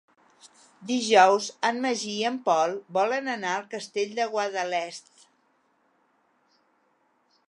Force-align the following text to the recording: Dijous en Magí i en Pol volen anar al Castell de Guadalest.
Dijous 0.91 1.49
en 1.69 1.81
Magí 1.83 2.13
i 2.13 2.23
en 2.29 2.39
Pol 2.47 2.73
volen 2.97 3.29
anar 3.35 3.53
al 3.59 3.67
Castell 3.75 4.17
de 4.21 4.27
Guadalest. 4.31 5.13